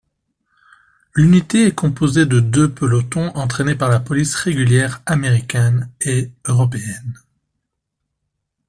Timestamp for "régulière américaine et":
4.33-6.31